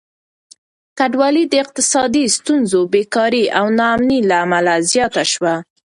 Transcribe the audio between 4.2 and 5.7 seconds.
له امله زياته شوه.